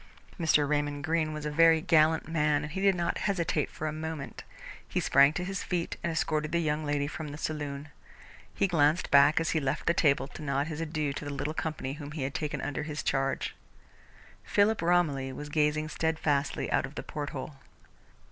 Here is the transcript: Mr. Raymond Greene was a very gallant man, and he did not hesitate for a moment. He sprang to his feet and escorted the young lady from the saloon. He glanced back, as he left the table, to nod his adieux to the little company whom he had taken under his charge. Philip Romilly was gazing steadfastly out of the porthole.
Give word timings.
Mr. 0.39 0.67
Raymond 0.67 1.03
Greene 1.03 1.31
was 1.31 1.45
a 1.45 1.51
very 1.51 1.79
gallant 1.79 2.27
man, 2.27 2.63
and 2.63 2.71
he 2.71 2.81
did 2.81 2.95
not 2.95 3.19
hesitate 3.19 3.69
for 3.69 3.85
a 3.85 3.93
moment. 3.93 4.43
He 4.87 4.99
sprang 4.99 5.31
to 5.33 5.43
his 5.43 5.61
feet 5.61 5.95
and 6.01 6.11
escorted 6.11 6.51
the 6.51 6.57
young 6.59 6.83
lady 6.83 7.05
from 7.05 7.27
the 7.27 7.37
saloon. 7.37 7.89
He 8.51 8.65
glanced 8.65 9.11
back, 9.11 9.39
as 9.39 9.51
he 9.51 9.59
left 9.59 9.85
the 9.85 9.93
table, 9.93 10.27
to 10.29 10.41
nod 10.41 10.65
his 10.65 10.81
adieux 10.81 11.13
to 11.13 11.25
the 11.25 11.31
little 11.31 11.53
company 11.53 11.93
whom 11.93 12.13
he 12.13 12.23
had 12.23 12.33
taken 12.33 12.61
under 12.61 12.81
his 12.81 13.03
charge. 13.03 13.55
Philip 14.43 14.81
Romilly 14.81 15.31
was 15.33 15.49
gazing 15.49 15.87
steadfastly 15.89 16.71
out 16.71 16.87
of 16.87 16.95
the 16.95 17.03
porthole. 17.03 17.57